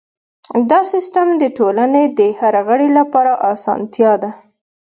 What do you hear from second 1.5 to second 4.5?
ټولنې د هر غړي لپاره اسانتیا ده.